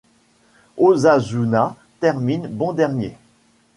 [0.77, 3.13] Osasuna termine bon dernier.